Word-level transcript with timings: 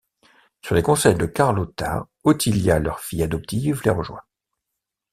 Sur 0.63 0.73
les 0.73 0.81
conseils 0.81 1.13
de 1.13 1.27
Carlotta, 1.27 2.07
Ottilia, 2.23 2.79
leur 2.79 3.01
fille 3.01 3.21
adoptive, 3.21 3.83
les 3.85 3.91
rejoint. 3.91 4.23